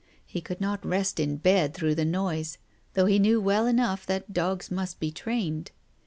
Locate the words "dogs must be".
4.33-5.11